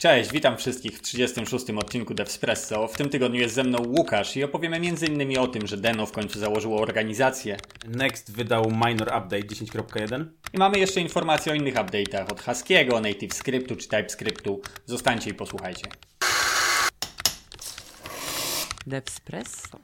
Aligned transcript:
Cześć, 0.00 0.32
witam 0.32 0.56
wszystkich 0.56 0.98
w 0.98 1.02
36. 1.02 1.70
odcinku 1.70 2.14
Devspresso. 2.14 2.88
W 2.88 2.96
tym 2.96 3.08
tygodniu 3.08 3.40
jest 3.40 3.54
ze 3.54 3.64
mną 3.64 3.78
Łukasz 3.86 4.36
i 4.36 4.44
opowiemy 4.44 4.76
m.in. 4.76 5.38
o 5.38 5.48
tym, 5.48 5.66
że 5.66 5.76
Deno 5.76 6.06
w 6.06 6.12
końcu 6.12 6.38
założyło 6.38 6.80
organizację. 6.80 7.56
Next 7.86 8.32
wydał 8.32 8.64
minor 8.70 9.08
update 9.08 9.42
10.1. 9.42 10.24
I 10.54 10.58
mamy 10.58 10.78
jeszcze 10.78 11.00
informacje 11.00 11.52
o 11.52 11.54
innych 11.54 11.74
update'ach 11.74 12.32
od 12.32 12.40
Haskiego, 12.40 13.00
NativeScriptu 13.00 13.76
czy 13.76 13.88
TypeScriptu. 13.88 14.60
Zostańcie 14.86 15.30
i 15.30 15.34
posłuchajcie. 15.34 15.88
Devspresso. 18.86 19.78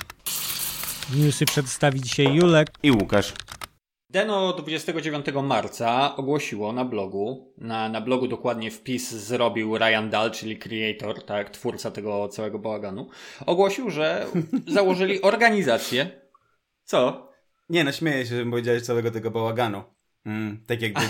Newsy 1.14 1.44
przedstawi 1.44 2.00
dzisiaj 2.00 2.34
Julek. 2.34 2.68
I 2.82 2.90
Łukasz. 2.90 3.32
Deno 4.14 4.52
29 4.52 5.26
marca 5.42 6.16
ogłosiło 6.16 6.72
na 6.72 6.84
blogu, 6.84 7.52
na, 7.58 7.88
na 7.88 8.00
blogu 8.00 8.28
dokładnie 8.28 8.70
wpis 8.70 9.10
zrobił 9.10 9.78
Ryan 9.78 10.10
Dahl, 10.10 10.30
czyli 10.30 10.58
creator, 10.58 11.24
tak, 11.24 11.50
twórca 11.50 11.90
tego 11.90 12.28
całego 12.28 12.58
bałaganu, 12.58 13.08
ogłosił, 13.46 13.90
że 13.90 14.26
założyli 14.76 15.22
organizację. 15.22 16.10
Co? 16.84 17.28
Nie 17.68 17.84
no, 17.84 17.92
śmieję 17.92 18.26
się, 18.26 18.36
że 18.36 18.50
powiedziałeś 18.50 18.82
całego 18.82 19.10
tego 19.10 19.30
bałaganu. 19.30 19.82
Mm, 20.26 20.64
tak 20.66 20.82
jakby, 20.82 21.00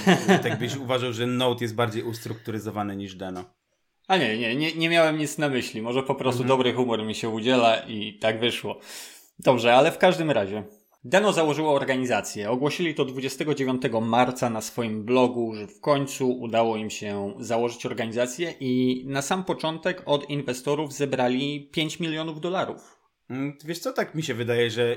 tak 0.43 0.59
byś 0.59 0.77
uważał, 0.85 1.13
że 1.13 1.27
Node 1.27 1.65
jest 1.65 1.75
bardziej 1.75 2.03
ustrukturyzowany 2.03 2.97
niż 2.97 3.15
Deno. 3.15 3.45
A 4.09 4.17
nie, 4.17 4.39
nie, 4.39 4.57
nie, 4.57 4.73
nie 4.73 4.89
miałem 4.89 5.19
nic 5.19 5.39
na 5.39 5.49
myśli. 5.49 5.83
Może 5.83 6.03
po 6.03 6.15
prostu 6.15 6.43
Mhm. 6.43 6.59
dobry 6.59 6.73
humor 6.73 7.03
mi 7.03 7.15
się 7.15 7.29
udziela 7.29 7.77
i 7.77 8.19
tak 8.19 8.41
wyszło. 8.41 8.81
Dobrze, 9.39 9.75
ale 9.75 9.93
w 9.93 9.99
każdym 9.99 10.31
razie. 10.31 10.63
Deno 11.07 11.33
założyło 11.33 11.75
organizację. 11.75 12.51
Ogłosili 12.51 12.95
to 12.95 13.05
29 13.05 13.83
marca 14.03 14.51
na 14.51 14.61
swoim 14.61 15.05
blogu, 15.05 15.55
że 15.55 15.67
w 15.67 15.81
końcu 15.81 16.31
udało 16.31 16.77
im 16.77 16.91
się 16.91 17.35
założyć 17.39 17.87
organizację 17.87 18.55
i 18.61 19.05
na 19.07 19.23
sam 19.23 19.45
początek 19.45 20.03
od 20.07 20.31
inwestorów 20.31 20.93
zebrali 20.93 21.71
5 21.73 22.01
milionów 22.01 22.41
dolarów. 22.41 23.01
Mm, 23.31 23.57
Wiesz 23.65 23.79
co, 23.79 23.93
tak 23.93 24.15
mi 24.15 24.23
się 24.23 24.35
wydaje, 24.35 24.71
że 24.71 24.97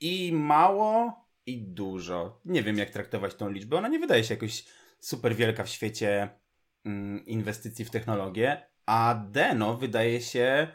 i 0.00 0.32
mało, 0.32 1.12
i 1.46 1.62
dużo. 1.62 2.40
Nie 2.44 2.62
wiem, 2.62 2.78
jak 2.78 2.90
traktować 2.90 3.34
tą 3.34 3.50
liczbę. 3.50 3.76
Ona 3.76 3.88
nie 3.88 3.98
wydaje 3.98 4.24
się 4.24 4.34
jakoś 4.34 4.64
super 5.00 5.36
wielka 5.36 5.64
w 5.64 5.68
świecie 5.68 6.28
mm, 6.84 7.26
inwestycji 7.26 7.84
w 7.84 7.90
technologię, 7.90 8.66
a 8.86 9.26
Deno 9.30 9.76
wydaje 9.76 10.20
się 10.20 10.68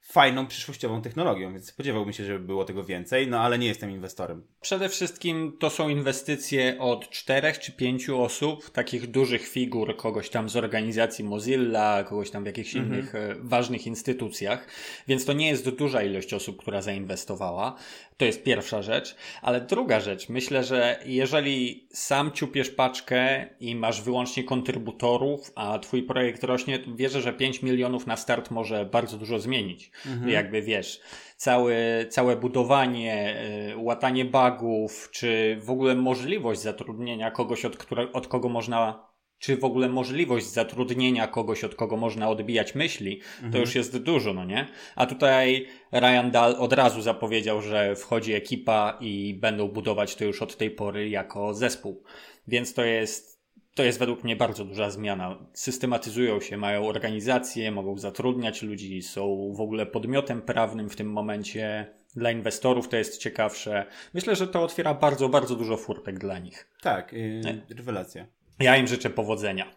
fajną, 0.00 0.46
przyszłościową 0.46 1.02
technologią, 1.02 1.52
więc 1.52 1.66
spodziewałbym 1.66 2.12
się, 2.12 2.24
żeby 2.24 2.40
było 2.40 2.64
tego 2.64 2.84
więcej, 2.84 3.28
no 3.28 3.40
ale 3.40 3.58
nie 3.58 3.66
jestem 3.66 3.90
inwestorem. 3.90 4.46
Przede 4.60 4.88
wszystkim 4.88 5.56
to 5.60 5.70
są 5.70 5.88
inwestycje 5.88 6.76
od 6.78 7.10
czterech 7.10 7.58
czy 7.58 7.72
pięciu 7.72 8.22
osób, 8.22 8.70
takich 8.70 9.10
dużych 9.10 9.48
figur, 9.48 9.96
kogoś 9.96 10.30
tam 10.30 10.48
z 10.48 10.56
organizacji 10.56 11.24
Mozilla, 11.24 12.04
kogoś 12.04 12.30
tam 12.30 12.42
w 12.42 12.46
jakichś 12.46 12.74
innych 12.74 13.14
e, 13.14 13.34
ważnych 13.40 13.86
instytucjach, 13.86 14.66
więc 15.08 15.24
to 15.24 15.32
nie 15.32 15.48
jest 15.48 15.70
duża 15.70 16.02
ilość 16.02 16.34
osób, 16.34 16.56
która 16.56 16.82
zainwestowała. 16.82 17.76
To 18.16 18.24
jest 18.24 18.42
pierwsza 18.42 18.82
rzecz. 18.82 19.16
Ale 19.42 19.60
druga 19.60 20.00
rzecz, 20.00 20.28
myślę, 20.28 20.64
że 20.64 21.00
jeżeli 21.06 21.88
sam 21.92 22.32
ciupiesz 22.32 22.70
paczkę 22.70 23.46
i 23.60 23.74
masz 23.74 24.02
wyłącznie 24.02 24.44
kontrybutorów, 24.44 25.52
a 25.54 25.78
twój 25.78 26.02
projekt 26.02 26.44
rośnie, 26.44 26.78
to 26.78 26.94
wierzę, 26.94 27.22
że 27.22 27.32
5 27.32 27.62
milionów 27.62 28.06
na 28.06 28.16
start 28.16 28.50
może 28.50 28.84
bardzo 28.84 29.18
dużo 29.18 29.38
zmienić. 29.38 29.87
Jakby 30.28 30.62
wiesz, 30.62 31.00
całe, 31.36 32.06
całe 32.08 32.36
budowanie, 32.36 33.36
y, 33.72 33.76
łatanie 33.76 34.24
bugów, 34.24 35.08
czy 35.12 35.58
w 35.60 35.70
ogóle 35.70 35.94
możliwość 35.94 36.60
zatrudnienia 36.60 37.30
kogoś, 37.30 37.64
od, 37.64 37.76
które, 37.76 38.12
od 38.12 38.28
kogo 38.28 38.48
można 38.48 39.08
czy 39.38 39.56
w 39.56 39.64
ogóle 39.64 39.88
możliwość 39.88 40.46
zatrudnienia 40.46 41.26
kogoś, 41.26 41.64
od 41.64 41.74
kogo 41.74 41.96
można 41.96 42.28
odbijać 42.28 42.74
myśli, 42.74 43.20
to 43.52 43.58
już 43.58 43.74
jest 43.74 43.98
dużo, 43.98 44.34
no 44.34 44.44
nie? 44.44 44.66
A 44.96 45.06
tutaj 45.06 45.66
Ryan 45.92 46.30
Dahl 46.30 46.54
od 46.58 46.72
razu 46.72 47.02
zapowiedział, 47.02 47.62
że 47.62 47.96
wchodzi 47.96 48.32
ekipa 48.32 48.98
i 49.00 49.34
będą 49.40 49.68
budować 49.68 50.14
to 50.14 50.24
już 50.24 50.42
od 50.42 50.56
tej 50.56 50.70
pory 50.70 51.08
jako 51.08 51.54
zespół. 51.54 52.02
Więc 52.48 52.74
to 52.74 52.84
jest, 52.84 53.37
to 53.78 53.84
jest 53.84 53.98
według 53.98 54.24
mnie 54.24 54.36
bardzo 54.36 54.64
duża 54.64 54.90
zmiana. 54.90 55.38
Systematyzują 55.52 56.40
się, 56.40 56.56
mają 56.56 56.88
organizacje, 56.88 57.70
mogą 57.70 57.98
zatrudniać 57.98 58.62
ludzi, 58.62 59.02
są 59.02 59.52
w 59.56 59.60
ogóle 59.60 59.86
podmiotem 59.86 60.42
prawnym 60.42 60.90
w 60.90 60.96
tym 60.96 61.12
momencie. 61.12 61.94
Dla 62.16 62.30
inwestorów 62.30 62.88
to 62.88 62.96
jest 62.96 63.18
ciekawsze. 63.18 63.86
Myślę, 64.14 64.36
że 64.36 64.46
to 64.46 64.62
otwiera 64.62 64.94
bardzo, 64.94 65.28
bardzo 65.28 65.56
dużo 65.56 65.76
furtek 65.76 66.18
dla 66.18 66.38
nich. 66.38 66.68
Tak, 66.80 67.12
yy, 67.12 67.40
rewelacja. 67.76 68.26
Ja 68.58 68.76
im 68.76 68.86
życzę 68.86 69.10
powodzenia. 69.10 69.70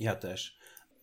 Ja 0.00 0.14
też. 0.14 0.58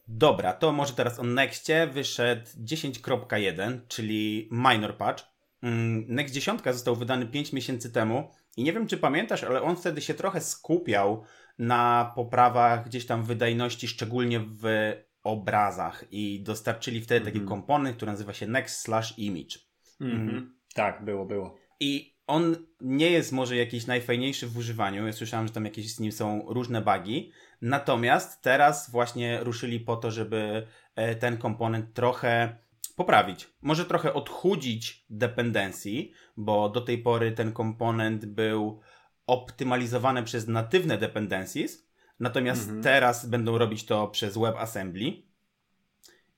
Dobra, 0.07 0.53
to 0.53 0.71
może 0.71 0.93
teraz 0.93 1.19
o 1.19 1.23
Nexcie 1.23 1.87
wyszedł 1.87 2.45
10.1, 2.63 3.79
czyli 3.87 4.49
minor 4.51 4.97
patch. 4.97 5.23
Mm, 5.63 6.05
Next 6.07 6.33
10 6.33 6.61
został 6.65 6.95
wydany 6.95 7.25
5 7.25 7.53
miesięcy 7.53 7.91
temu 7.91 8.31
i 8.57 8.63
nie 8.63 8.73
wiem, 8.73 8.87
czy 8.87 8.97
pamiętasz, 8.97 9.43
ale 9.43 9.61
on 9.61 9.75
wtedy 9.75 10.01
się 10.01 10.13
trochę 10.13 10.41
skupiał 10.41 11.23
na 11.59 12.11
poprawach 12.15 12.85
gdzieś 12.85 13.05
tam 13.05 13.23
wydajności, 13.23 13.87
szczególnie 13.87 14.39
w 14.39 14.93
obrazach 15.23 16.05
i 16.11 16.43
dostarczyli 16.43 17.01
wtedy 17.01 17.25
taki 17.25 17.41
komponent, 17.41 17.95
który 17.95 18.11
nazywa 18.11 18.33
się 18.33 18.47
Next 18.47 18.79
slash 18.79 19.19
image. 19.19 19.59
Mhm. 20.01 20.57
Tak, 20.73 21.05
było, 21.05 21.25
było. 21.25 21.55
I 21.79 22.17
on 22.27 22.55
nie 22.81 23.11
jest 23.11 23.31
może 23.31 23.55
jakiś 23.55 23.87
najfajniejszy 23.87 24.47
w 24.47 24.57
używaniu. 24.57 25.07
Ja 25.07 25.13
słyszałem, 25.13 25.47
że 25.47 25.53
tam 25.53 25.65
jakieś 25.65 25.95
z 25.95 25.99
nim 25.99 26.11
są 26.11 26.45
różne 26.47 26.81
bugi. 26.81 27.31
Natomiast 27.61 28.41
teraz 28.41 28.91
właśnie 28.91 29.43
ruszyli 29.43 29.79
po 29.79 29.95
to, 29.95 30.11
żeby 30.11 30.67
e, 30.95 31.15
ten 31.15 31.37
komponent 31.37 31.93
trochę 31.93 32.57
poprawić. 32.97 33.49
Może 33.61 33.85
trochę 33.85 34.13
odchudzić 34.13 35.05
dependencji, 35.09 36.11
bo 36.37 36.69
do 36.69 36.81
tej 36.81 36.97
pory 36.97 37.31
ten 37.31 37.51
komponent 37.51 38.25
był 38.25 38.79
optymalizowany 39.27 40.23
przez 40.23 40.47
natywne 40.47 40.97
dependencies, 40.97 41.87
natomiast 42.19 42.71
teraz 42.83 43.25
będą 43.25 43.57
robić 43.57 43.85
to 43.85 44.07
przez 44.07 44.37
WebAssembly 44.37 45.13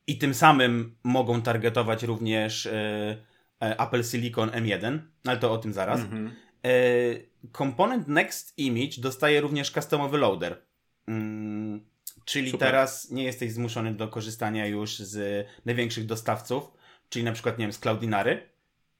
i 0.07 0.17
tym 0.17 0.33
samym 0.33 0.95
mogą 1.03 1.41
targetować 1.41 2.03
również 2.03 2.65
e, 2.65 2.71
e, 3.61 3.79
Apple 3.79 4.03
Silicon 4.03 4.49
M1, 4.49 4.99
ale 5.25 5.37
to 5.37 5.51
o 5.53 5.57
tym 5.57 5.73
zaraz. 5.73 5.99
Mhm. 5.99 6.31
E, 6.65 6.71
komponent 7.51 8.07
Next 8.07 8.57
Image 8.57 9.01
dostaje 9.01 9.41
również 9.41 9.71
customowy 9.71 10.17
loader. 10.17 10.61
Mm, 11.07 11.88
czyli 12.29 12.51
Super. 12.51 12.67
teraz 12.67 13.11
nie 13.11 13.23
jesteś 13.23 13.51
zmuszony 13.51 13.93
do 13.93 14.07
korzystania 14.07 14.65
już 14.65 14.99
z 14.99 15.47
największych 15.65 16.05
dostawców, 16.05 16.71
czyli 17.09 17.25
na 17.25 17.31
przykład, 17.31 17.57
nie 17.57 17.65
wiem, 17.65 17.73
z 17.73 17.79
Cloudinary, 17.79 18.49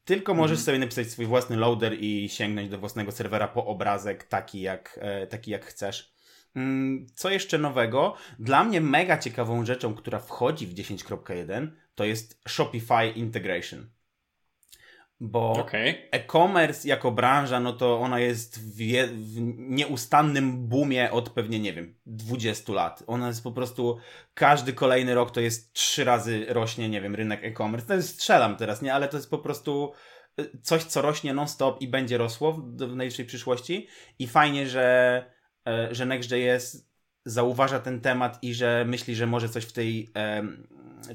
tylko 0.06 0.34
możesz 0.34 0.60
sobie 0.60 0.80
napisać 0.80 1.08
swój 1.08 1.26
własny 1.26 1.58
loader 1.58 1.96
i 2.00 2.30
sięgnąć 2.30 2.70
do 2.70 2.78
własnego 2.78 3.12
serwera 3.12 3.48
po 3.48 3.66
obrazek 3.66 4.24
taki 4.24 4.62
jak, 4.62 5.00
e, 5.02 5.28
taki 5.28 5.52
jak 5.52 5.66
chcesz. 5.66 6.14
Mm, 6.56 7.08
Co 7.16 7.30
jeszcze 7.30 7.58
nowego? 7.58 8.16
Dla 8.40 8.64
mnie 8.64 8.82
mega 8.82 9.18
ciekawą 9.18 9.66
rzeczą, 9.66 9.96
która 9.96 10.20
wchodzi 10.20 10.68
w 10.68 10.74
10.1 10.74 11.72
to 11.96 12.06
jest 12.06 12.42
Shopify 12.48 13.08
Integration. 13.16 13.90
Bo 15.22 15.52
Okej. 15.52 16.08
e-commerce 16.12 16.88
jako 16.88 17.12
branża, 17.12 17.60
no 17.60 17.74
to 17.74 18.00
ona 18.00 18.20
jest 18.20 18.76
w, 18.76 18.80
je, 18.80 19.08
w 19.08 19.42
nieustannym 19.58 20.68
boomie 20.68 21.12
od 21.12 21.30
pewnie, 21.30 21.60
nie 21.60 21.74
wiem, 21.74 21.96
20 22.06 22.74
lat. 22.74 23.04
Ona 23.08 23.28
jest 23.28 23.44
po 23.44 23.52
prostu, 23.52 23.98
każdy 24.34 24.74
kolejny 24.74 25.16
rok 25.16 25.32
to 25.32 25.42
jest 25.42 25.74
trzy 25.74 26.04
razy 26.04 26.46
rośnie, 26.50 26.90
nie 26.90 27.02
wiem, 27.02 27.16
rynek 27.16 27.44
e-commerce. 27.44 27.88
To 27.88 27.94
jest, 27.94 28.10
strzelam 28.10 28.56
teraz, 28.56 28.82
nie? 28.82 28.94
Ale 28.94 29.08
to 29.08 29.18
jest 29.18 29.30
po 29.30 29.38
prostu 29.38 29.92
y, 30.40 30.50
coś, 30.62 30.84
co 30.84 31.02
rośnie 31.02 31.34
non-stop 31.34 31.82
i 31.82 31.88
będzie 31.88 32.18
rosło 32.18 32.54
w, 32.54 32.76
w 32.78 32.96
najbliższej 32.96 33.26
przyszłości. 33.26 33.88
I 34.20 34.28
fajnie, 34.28 34.68
że, 34.68 35.26
e, 35.68 35.96
że 35.96 36.06
Next.js 36.06 36.90
zauważa 37.26 37.80
ten 37.80 38.02
temat 38.02 38.40
i 38.42 38.54
że 38.54 38.86
myśli, 38.88 39.16
że 39.16 39.28
może 39.28 39.50
coś 39.50 39.66
w, 39.66 39.72
tej, 39.72 40.10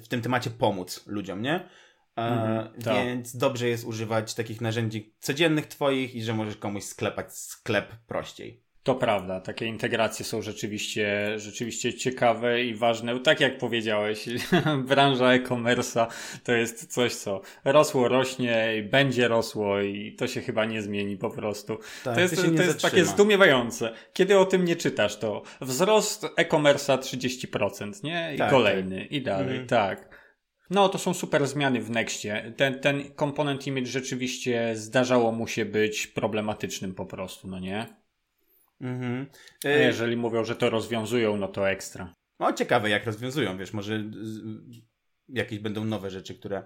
w 0.03 0.09
tym 0.09 0.23
temacie 0.23 0.51
pomóc 0.51 1.07
ludziom, 1.07 1.43
nie? 1.43 1.69
Mhm, 2.17 2.83
tak. 2.83 3.07
Więc 3.07 3.37
dobrze 3.37 3.69
jest 3.69 3.85
używać 3.85 4.35
takich 4.35 4.61
narzędzi 4.61 5.15
codziennych 5.21 5.67
twoich 5.67 6.15
i 6.15 6.23
że 6.23 6.35
możesz 6.35 6.57
komuś 6.57 6.85
sklepać 6.85 7.37
sklep 7.39 7.93
prościej. 8.07 8.65
To 8.83 8.95
prawda, 8.95 9.41
takie 9.41 9.67
integracje 9.67 10.25
są 10.25 10.43
rzeczywiście, 10.43 11.33
rzeczywiście 11.37 11.95
ciekawe 11.95 12.63
i 12.65 12.75
ważne. 12.75 13.21
Tak 13.21 13.41
jak 13.41 13.59
powiedziałeś, 13.59 14.25
branża 14.89 15.33
e-commerce'a 15.33 16.07
to 16.45 16.53
jest 16.53 16.93
coś, 16.93 17.15
co 17.15 17.41
rosło, 17.65 18.09
rośnie 18.09 18.77
i 18.79 18.83
będzie 18.83 19.29
rosło 19.29 19.81
i 19.81 20.13
to 20.19 20.27
się 20.27 20.41
chyba 20.41 20.65
nie 20.65 20.83
zmieni 20.83 21.17
po 21.17 21.31
prostu. 21.31 21.79
Tak, 22.05 22.15
to 22.15 22.21
jest, 22.21 22.37
to 22.57 22.63
jest 22.63 22.83
takie 22.83 23.05
zdumiewające. 23.05 23.93
Kiedy 24.13 24.39
o 24.39 24.45
tym 24.45 24.65
nie 24.65 24.77
czytasz, 24.77 25.17
to 25.17 25.43
wzrost 25.61 26.27
e-commerce'a 26.37 26.99
30%, 26.99 28.05
nie? 28.05 28.35
I 28.35 28.39
Tak, 28.39 28.51
kolejny, 28.51 29.05
i 29.05 29.23
dalej, 29.23 29.49
Mhm. 29.51 29.67
tak. 29.67 30.24
No, 30.75 30.89
to 30.89 30.99
są 30.99 31.15
super 31.15 31.47
zmiany 31.47 31.81
w 31.81 31.91
Nextie. 31.91 32.53
Ten, 32.57 32.81
ten 32.81 33.15
komponent 33.15 33.67
image 33.67 33.87
rzeczywiście 33.87 34.77
zdarzało 34.77 35.33
mu 35.33 35.47
się 35.47 35.65
być 35.65 36.07
problematycznym 36.07 36.95
po 36.95 37.07
prostu, 37.07 37.49
no 37.49 37.59
nie? 37.59 37.87
Mhm. 38.81 39.27
A 39.65 39.69
E, 39.69 39.85
jeżeli 39.85 40.17
mówią, 40.17 40.45
że 40.45 40.57
to 40.57 40.71
rozwiązują, 40.71 41.37
no 41.37 41.49
to 41.49 41.71
ekstra. 41.71 42.15
No 42.41 42.53
ciekawe 42.53 42.91
jak 42.91 43.07
rozwiązują, 43.07 43.59
wiesz, 43.59 43.73
może 43.73 44.05
jakieś 45.29 45.59
będą 45.59 45.85
nowe 45.85 46.11
rzeczy, 46.11 46.35
które 46.35 46.63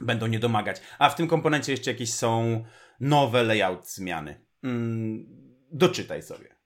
będą 0.00 0.26
nie 0.26 0.38
domagać. 0.38 0.80
A 0.98 1.10
w 1.10 1.14
tym 1.14 1.28
komponencie 1.28 1.72
jeszcze 1.72 1.90
jakieś 1.90 2.12
są 2.12 2.64
nowe 3.00 3.42
layout 3.42 3.88
zmiany. 3.88 4.40
Mm, 4.62 5.26
doczytaj 5.72 6.22
sobie. 6.22 6.56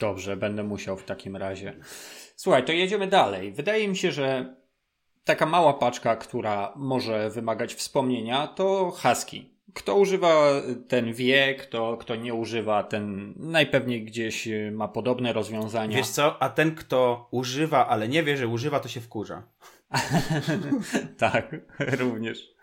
Dobrze, 0.00 0.36
będę 0.36 0.62
musiał 0.62 0.96
w 0.96 1.04
takim 1.04 1.36
razie. 1.36 1.76
Słuchaj, 2.36 2.64
to 2.64 2.72
jedziemy 2.72 3.06
dalej. 3.06 3.52
Wydaje 3.52 3.88
mi 3.88 3.96
się, 3.96 4.12
że 4.12 4.56
taka 5.26 5.46
mała 5.46 5.74
paczka, 5.74 6.16
która 6.16 6.72
może 6.76 7.30
wymagać 7.30 7.74
wspomnienia, 7.74 8.46
to 8.46 8.90
Husky. 9.02 9.44
Kto 9.74 9.96
używa, 9.96 10.52
ten 10.88 11.12
wie, 11.12 11.54
kto, 11.54 11.96
kto 11.96 12.16
nie 12.16 12.34
używa, 12.34 12.82
ten 12.82 13.34
najpewniej 13.36 14.04
gdzieś 14.04 14.48
ma 14.72 14.88
podobne 14.88 15.32
rozwiązania. 15.32 15.96
Wiesz 15.96 16.08
co, 16.08 16.42
a 16.42 16.48
ten, 16.48 16.74
kto 16.74 17.28
używa, 17.30 17.88
ale 17.88 18.08
nie 18.08 18.22
wie, 18.22 18.36
że 18.36 18.48
używa, 18.48 18.80
to 18.80 18.88
się 18.88 19.00
wkurza. 19.00 19.42
tak, 21.18 21.56
również. 22.00 22.54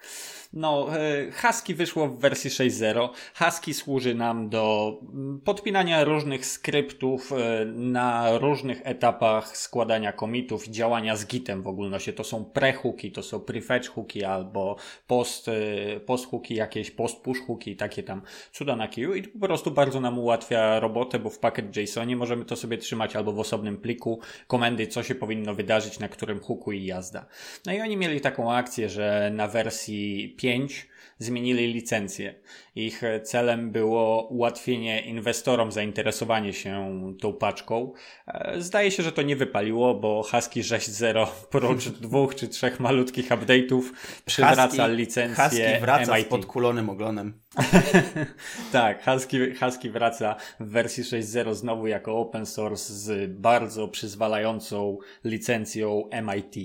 No, 0.53 0.97
e, 0.97 1.31
Husky 1.31 1.75
wyszło 1.75 2.07
w 2.07 2.19
wersji 2.19 2.49
6.0. 2.49 3.09
Husky 3.39 3.73
służy 3.73 4.15
nam 4.15 4.49
do 4.49 4.93
mm, 5.13 5.41
podpinania 5.41 6.03
różnych 6.03 6.45
skryptów 6.45 7.31
e, 7.31 7.65
na 7.65 8.37
różnych 8.37 8.81
etapach 8.83 9.57
składania 9.57 10.13
komitów 10.13 10.67
działania 10.67 11.15
z 11.15 11.27
Gitem 11.27 11.61
w 11.61 11.67
ogólności. 11.67 12.13
To 12.13 12.23
są 12.23 12.45
pre-hooki, 12.45 13.11
to 13.11 13.23
są 13.23 13.39
prefetch 13.39 13.89
hooki 13.89 14.23
albo 14.23 14.75
post, 15.07 15.47
e, 15.47 15.99
post 15.99 16.29
hooki 16.29 16.55
jakieś, 16.55 16.91
post 16.91 17.21
push 17.21 17.39
hooki, 17.47 17.75
takie 17.75 18.03
tam 18.03 18.21
cuda 18.51 18.75
na 18.75 18.87
kiju 18.87 19.13
i 19.13 19.23
to 19.23 19.29
po 19.39 19.47
prostu 19.47 19.71
bardzo 19.71 20.01
nam 20.01 20.19
ułatwia 20.19 20.79
robotę, 20.79 21.19
bo 21.19 21.29
w 21.29 21.39
packet 21.39 21.77
JSONie 21.77 22.15
możemy 22.15 22.45
to 22.45 22.55
sobie 22.55 22.77
trzymać 22.77 23.15
albo 23.15 23.33
w 23.33 23.39
osobnym 23.39 23.77
pliku 23.77 24.19
komendy, 24.47 24.87
co 24.87 25.03
się 25.03 25.15
powinno 25.15 25.55
wydarzyć, 25.55 25.99
na 25.99 26.09
którym 26.09 26.39
hooku 26.39 26.71
i 26.71 26.85
jazda. 26.85 27.25
No 27.65 27.73
i 27.73 27.81
oni 27.81 27.97
mieli 27.97 28.21
taką 28.21 28.53
akcję, 28.53 28.89
że 28.89 29.31
na 29.33 29.47
wersji 29.47 30.35
5 30.43 30.87
zmienili 31.19 31.73
licencję. 31.73 32.35
Ich 32.75 33.01
celem 33.23 33.71
było 33.71 34.27
ułatwienie 34.27 35.01
inwestorom 35.01 35.71
zainteresowanie 35.71 36.53
się 36.53 36.93
tą 37.21 37.33
paczką. 37.33 37.93
E, 38.27 38.61
zdaje 38.61 38.91
się, 38.91 39.03
że 39.03 39.11
to 39.11 39.21
nie 39.21 39.35
wypaliło, 39.35 39.95
bo 39.95 40.23
Husky 40.23 40.61
6.0 40.61 41.27
prócz 41.49 41.89
dwóch 42.07 42.35
czy 42.35 42.47
trzech 42.47 42.79
malutkich 42.79 43.29
update'ów 43.29 43.81
przywraca 44.25 44.67
Husky, 44.83 44.95
licencję 44.95 45.43
Husky 45.43 45.81
wraca 45.81 46.15
MIT. 46.17 46.27
z 46.27 46.29
podkulonym 46.29 46.89
ogonem. 46.89 47.43
tak, 48.71 49.05
Husky, 49.05 49.55
Husky 49.55 49.89
wraca 49.89 50.35
w 50.59 50.69
wersji 50.69 51.03
6.0 51.03 51.55
znowu 51.55 51.87
jako 51.87 52.17
open 52.17 52.45
source 52.45 52.93
z 52.93 53.31
bardzo 53.31 53.87
przyzwalającą 53.87 54.97
licencją 55.23 56.09
MIT. 56.23 56.55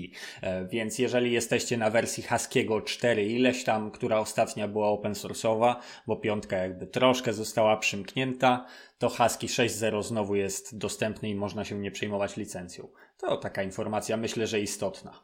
E, 0.41 0.67
Więc 0.67 0.99
jeżeli 0.99 1.31
jesteście 1.31 1.77
na 1.77 1.89
wersji 1.89 2.23
Huskiego 2.23 2.81
4 2.81 3.25
ileś 3.25 3.63
tam, 3.63 3.91
która 3.91 4.19
ostatnia 4.29 4.67
była 4.67 4.87
open 4.87 5.13
source'owa, 5.13 5.75
bo 6.07 6.15
piątka 6.15 6.57
jakby 6.57 6.87
troszkę 6.87 7.33
została 7.33 7.77
przymknięta, 7.77 8.65
to 8.97 9.09
Husky 9.09 9.47
6.0 9.47 10.03
znowu 10.03 10.35
jest 10.35 10.77
dostępny 10.77 11.29
i 11.29 11.35
można 11.35 11.65
się 11.65 11.79
nie 11.79 11.91
przejmować 11.91 12.37
licencją. 12.37 12.87
To 13.17 13.37
taka 13.37 13.63
informacja, 13.63 14.17
myślę, 14.17 14.47
że 14.47 14.59
istotna. 14.59 15.23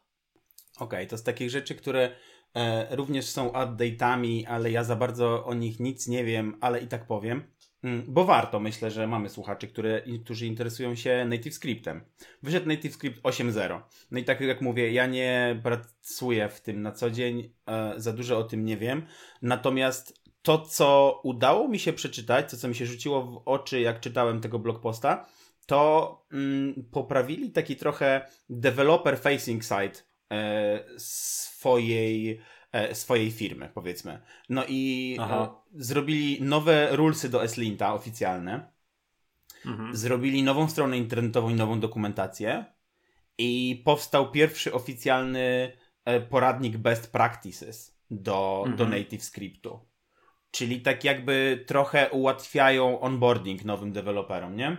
Okej, 0.79 1.07
to 1.07 1.17
z 1.17 1.23
takich 1.23 1.49
rzeczy, 1.49 1.75
które 1.75 2.15
e, 2.55 2.95
również 2.95 3.25
są 3.25 3.49
update'ami, 3.49 4.45
ale 4.47 4.71
ja 4.71 4.83
za 4.83 4.95
bardzo 4.95 5.45
o 5.45 5.53
nich 5.53 5.79
nic 5.79 6.07
nie 6.07 6.23
wiem, 6.23 6.57
ale 6.61 6.79
i 6.79 6.87
tak 6.87 7.07
powiem. 7.07 7.43
Mm, 7.85 8.03
Bo 8.07 8.25
warto, 8.25 8.59
myślę, 8.59 8.91
że 8.91 9.07
mamy 9.07 9.29
słuchaczy, 9.29 9.67
które, 9.67 10.01
którzy 10.23 10.47
interesują 10.47 10.95
się 10.95 11.25
NativeScriptem. 11.25 12.01
Wyszedł 12.43 12.67
NativeScript 12.67 13.21
8.0. 13.21 13.81
No 14.11 14.19
i 14.19 14.23
tak 14.23 14.41
jak 14.41 14.61
mówię, 14.61 14.91
ja 14.91 15.05
nie 15.05 15.59
pracuję 15.63 16.49
w 16.49 16.61
tym 16.61 16.81
na 16.81 16.91
co 16.91 17.09
dzień, 17.09 17.53
e, 17.67 17.93
za 17.97 18.13
dużo 18.13 18.37
o 18.37 18.43
tym 18.43 18.65
nie 18.65 18.77
wiem. 18.77 19.05
Natomiast 19.41 20.21
to, 20.41 20.57
co 20.57 21.19
udało 21.23 21.67
mi 21.67 21.79
się 21.79 21.93
przeczytać, 21.93 22.51
to, 22.51 22.57
co 22.57 22.67
mi 22.67 22.75
się 22.75 22.85
rzuciło 22.85 23.23
w 23.23 23.41
oczy, 23.45 23.79
jak 23.79 23.99
czytałem 23.99 24.41
tego 24.41 24.59
blogposta, 24.59 25.25
to 25.65 26.25
mm, 26.31 26.89
poprawili 26.91 27.51
taki 27.51 27.75
trochę 27.75 28.29
developer 28.49 29.19
facing 29.19 29.63
site 29.63 30.03
e, 30.31 30.83
swojej, 30.97 32.39
swojej 32.93 33.31
firmy, 33.31 33.69
powiedzmy. 33.73 34.19
No 34.49 34.63
i 34.67 35.17
Aha. 35.19 35.55
e, 35.75 35.83
zrobili 35.83 36.41
nowe 36.41 36.95
rulesy 36.95 37.29
do 37.29 37.43
Eslinta 37.43 37.93
oficjalne. 37.93 38.71
Mhm. 39.65 39.95
Zrobili 39.95 40.43
nową 40.43 40.69
stronę 40.69 40.97
internetową 40.97 41.49
i 41.49 41.53
nową 41.55 41.79
dokumentację. 41.79 42.65
I 43.37 43.81
powstał 43.85 44.31
pierwszy 44.31 44.73
oficjalny 44.73 45.71
e, 46.05 46.21
poradnik 46.21 46.77
best 46.77 47.11
practices 47.11 47.97
do, 48.11 48.63
do 48.77 48.83
Mhm. 48.83 48.89
NativeScriptu. 48.89 49.79
Czyli 50.51 50.81
tak 50.81 51.03
jakby 51.03 51.63
trochę 51.67 52.09
ułatwiają 52.09 52.99
onboarding 52.99 53.65
nowym 53.65 53.91
deweloperom, 53.91 54.55
nie? 54.55 54.77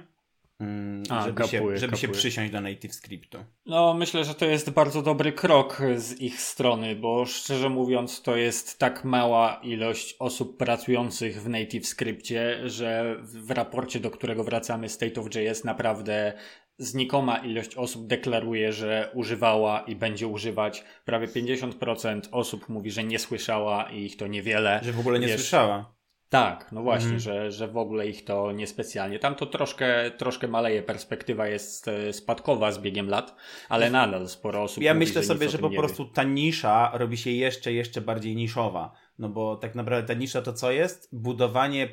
Mm, 0.61 1.03
A, 1.11 1.23
żeby 1.23 1.45
się, 1.45 1.59
kapuję, 1.59 1.79
żeby 1.79 1.97
się 1.97 2.09
przysiąść 2.09 2.53
do 2.53 2.61
NativeScriptu. 2.61 3.39
No, 3.67 3.95
myślę, 3.95 4.25
że 4.25 4.35
to 4.35 4.45
jest 4.45 4.71
bardzo 4.71 5.03
dobry 5.03 5.33
krok 5.33 5.83
z 5.97 6.21
ich 6.21 6.41
strony, 6.41 6.97
bo 6.97 7.27
szczerze 7.27 7.69
mówiąc, 7.69 8.23
to 8.23 8.37
jest 8.37 8.79
tak 8.79 9.05
mała 9.05 9.61
ilość 9.63 10.17
osób 10.19 10.57
pracujących 10.57 11.43
w 11.43 11.49
NativeScriptie, 11.49 12.61
że 12.65 13.17
w 13.23 13.51
raporcie, 13.51 14.01
do 14.01 14.11
którego 14.11 14.45
wracamy, 14.45 14.89
State 14.89 15.21
of 15.21 15.27
JS, 15.35 15.65
naprawdę 15.65 16.33
znikoma 16.79 17.39
ilość 17.39 17.75
osób 17.75 18.07
deklaruje, 18.07 18.73
że 18.73 19.11
używała 19.15 19.81
i 19.81 19.97
będzie 19.97 20.27
używać. 20.27 20.85
Prawie 21.05 21.29
50% 21.29 22.21
osób 22.33 22.69
mówi, 22.69 22.91
że 22.91 23.05
nie 23.05 23.19
słyszała 23.19 23.91
i 23.91 24.05
ich 24.05 24.17
to 24.17 24.27
niewiele. 24.27 24.81
Że 24.83 24.93
w 24.93 25.01
ogóle 25.01 25.19
nie 25.19 25.27
Wiesz, 25.27 25.41
słyszała. 25.41 25.96
Tak, 26.29 26.73
no 26.73 26.83
właśnie, 26.83 27.05
Mhm. 27.15 27.21
że, 27.21 27.51
że 27.51 27.69
w 27.69 27.77
ogóle 27.77 28.09
ich 28.09 28.25
to 28.25 28.53
niespecjalnie. 28.53 29.19
Tam 29.19 29.35
to 29.35 29.47
troszkę, 29.47 30.11
troszkę 30.11 30.49
maleje, 30.49 30.83
perspektywa 30.83 31.49
jest 31.49 31.89
e, 31.89 32.13
spadkowa 32.13 32.73
z 32.73 32.79
biegiem 32.79 33.09
lat, 33.09 33.35
ale 33.69 33.91
nadal 33.91 34.29
sporo 34.29 34.63
osób 34.63 34.83
Ja 34.85 34.95
mówi, 34.95 35.07
myślę 35.07 35.23
że 35.23 35.29
sobie, 35.29 35.49
że 35.49 35.59
po 35.59 35.71
prostu 35.71 36.05
ta 36.05 36.23
nisza 36.23 36.91
robi 36.95 37.17
się 37.17 37.31
jeszcze, 37.31 37.73
jeszcze 37.73 38.01
bardziej 38.01 38.37
niszowa. 38.37 38.93
No 39.19 39.29
bo 39.29 39.57
tak 39.57 39.75
naprawdę 39.75 40.15
ta 40.15 40.21
nisza 40.21 40.43
to 40.43 40.53
co 40.53 40.71
jest? 40.71 41.09
Budowanie 41.13 41.89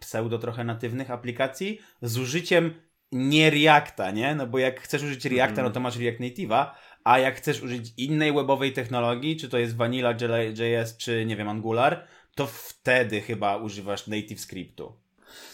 pseudo 0.00 0.38
trochę 0.38 0.64
natywnych 0.64 1.10
aplikacji 1.10 1.78
z 2.02 2.18
użyciem 2.18 2.74
nie 3.12 3.50
Reacta, 3.50 4.10
nie? 4.10 4.34
No 4.34 4.46
bo 4.46 4.58
jak 4.58 4.80
chcesz 4.80 5.02
użyć 5.02 5.24
Reacta, 5.24 5.50
Mhm. 5.50 5.66
no 5.66 5.70
to 5.72 5.80
masz 5.80 5.96
React 5.98 6.20
Native'a, 6.20 6.66
a 7.04 7.18
jak 7.18 7.36
chcesz 7.36 7.62
użyć 7.62 7.92
innej 7.96 8.32
webowej 8.32 8.72
technologii, 8.72 9.36
czy 9.36 9.48
to 9.48 9.58
jest 9.58 9.76
Vanilla 9.76 10.10
JS, 10.12 10.96
czy 10.96 11.24
nie 11.26 11.36
wiem, 11.36 11.48
Angular, 11.48 12.06
to 12.36 12.46
wtedy 12.46 13.20
chyba 13.20 13.56
używasz 13.56 14.06
NativeScriptu. 14.06 14.92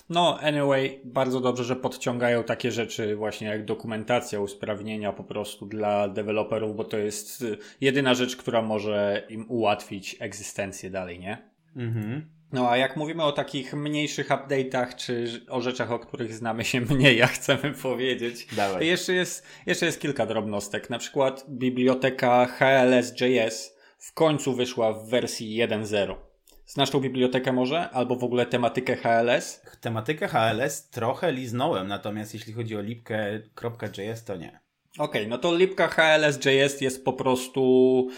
No, 0.09 0.39
anyway, 0.41 1.01
bardzo 1.05 1.41
dobrze, 1.41 1.65
że 1.65 1.77
podciągają 1.77 2.45
takie 2.45 2.73
rzeczy 2.73 3.17
właśnie 3.17 3.47
jak 3.49 3.65
dokumentacja, 3.65 4.41
usprawnienia 4.41 5.13
po 5.13 5.25
prostu 5.25 5.67
dla 5.67 6.09
deweloperów, 6.09 6.77
bo 6.77 6.85
to 6.85 6.99
jest 6.99 7.43
y, 7.43 7.59
jedyna 7.81 8.15
rzecz, 8.15 8.37
która 8.37 8.63
może 8.63 9.27
im 9.29 9.51
ułatwić 9.51 10.17
egzystencję 10.21 10.91
dalej, 10.91 11.21
nie? 11.21 11.51
Mhm. 11.77 12.27
No 12.53 12.71
a 12.71 12.77
jak 12.77 12.97
mówimy 12.97 13.23
o 13.23 13.33
takich 13.33 13.75
mniejszych 13.75 14.29
update'ach, 14.29 14.95
czy 14.97 15.41
o 15.49 15.61
rzeczach, 15.61 15.93
o 15.93 15.99
których 15.99 16.35
znamy 16.35 16.65
się 16.65 16.81
mniej, 16.81 17.23
a 17.23 17.27
chcemy 17.27 17.75
powiedzieć, 17.83 18.47
Dawaj. 18.57 18.87
jeszcze 18.87 19.13
jest, 19.13 19.47
jeszcze 19.67 19.87
jest 19.87 20.01
kilka 20.01 20.27
drobnostek. 20.27 20.91
Na 20.91 20.99
przykład 20.99 21.45
biblioteka 21.49 22.47
HLS.js 22.47 23.77
w 23.99 24.13
końcu 24.13 24.55
wyszła 24.55 24.93
w 24.93 25.09
wersji 25.09 25.57
1.0. 25.57 26.32
Znasz 26.73 26.91
tą 26.91 27.01
bibliotekę 27.01 27.53
może? 27.53 27.91
Albo 27.91 28.17
w 28.17 28.25
ogóle 28.25 28.47
tematykę 28.47 28.97
HLS? 28.97 29.63
Tematykę 29.81 30.29
HLS 30.29 30.89
trochę 30.89 31.33
liznąłem, 31.33 31.89
natomiast 31.89 32.35
jeśli 32.35 32.53
chodzi 32.53 32.77
o 32.77 32.81
lipkę.js, 32.81 34.25
to 34.25 34.37
nie. 34.37 34.61
Okej, 34.99 35.29
no 35.29 35.39
to 35.39 35.57
lipka 35.57 35.89
HLS.js 35.89 36.81
jest 36.81 37.05
po 37.05 37.13
prostu 37.13 38.09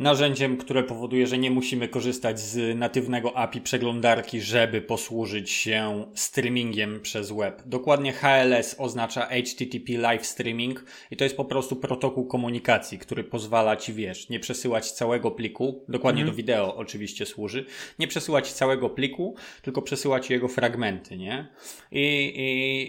narzędziem, 0.00 0.56
które 0.56 0.82
powoduje, 0.82 1.26
że 1.26 1.38
nie 1.38 1.50
musimy 1.50 1.88
korzystać 1.88 2.40
z 2.40 2.78
natywnego 2.78 3.36
API 3.36 3.60
przeglądarki, 3.60 4.40
żeby 4.40 4.82
posłużyć 4.82 5.50
się 5.50 6.06
streamingiem 6.14 7.00
przez 7.00 7.32
web. 7.32 7.62
Dokładnie 7.66 8.12
HLS 8.12 8.76
oznacza 8.78 9.26
HTTP 9.26 9.92
Live 9.92 10.26
Streaming 10.26 10.84
i 11.10 11.16
to 11.16 11.24
jest 11.24 11.36
po 11.36 11.44
prostu 11.44 11.76
protokół 11.76 12.26
komunikacji, 12.26 12.98
który 12.98 13.24
pozwala 13.24 13.76
ci, 13.76 13.92
wiesz, 13.92 14.28
nie 14.28 14.40
przesyłać 14.40 14.92
całego 14.92 15.30
pliku, 15.30 15.84
dokładnie 15.88 16.24
do 16.24 16.32
wideo 16.32 16.76
oczywiście 16.76 17.26
służy, 17.26 17.66
nie 17.98 18.08
przesyłać 18.08 18.52
całego 18.52 18.90
pliku, 18.90 19.34
tylko 19.62 19.82
przesyłać 19.82 20.30
jego 20.30 20.48
fragmenty, 20.48 21.16
nie? 21.16 21.48
I, 21.92 22.32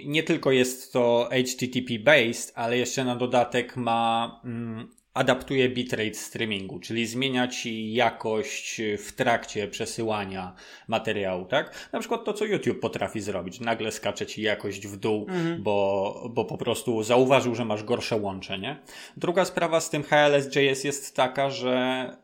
I 0.03 0.09
nie 0.09 0.23
tylko 0.23 0.51
jest 0.51 0.93
to 0.93 1.29
HTTP 1.31 1.99
based, 1.99 2.51
ale 2.55 2.77
jeszcze 2.77 3.05
na 3.05 3.15
dodatek 3.15 3.77
ma 3.77 4.41
mm, 4.45 5.00
adaptuje 5.13 5.69
bitrate 5.69 6.13
streamingu, 6.13 6.79
czyli 6.79 7.07
zmienia 7.07 7.47
ci 7.47 7.93
jakość 7.93 8.81
w 8.97 9.11
trakcie 9.11 9.67
przesyłania 9.67 10.55
materiału, 10.87 11.45
tak? 11.45 11.89
Na 11.91 11.99
przykład 11.99 12.25
to, 12.25 12.33
co 12.33 12.45
YouTube 12.45 12.79
potrafi 12.79 13.21
zrobić. 13.21 13.59
Nagle 13.59 13.91
skacze 13.91 14.25
ci 14.25 14.41
jakość 14.41 14.87
w 14.87 14.97
dół, 14.97 15.27
bo, 15.59 16.29
bo 16.33 16.45
po 16.45 16.57
prostu 16.57 17.03
zauważył, 17.03 17.55
że 17.55 17.65
masz 17.65 17.83
gorsze 17.83 18.15
łącze, 18.15 18.59
nie? 18.59 18.79
Druga 19.17 19.45
sprawa 19.45 19.81
z 19.81 19.89
tym 19.89 20.03
HLS.js 20.03 20.83
jest 20.83 21.15
taka, 21.15 21.49
że 21.49 21.71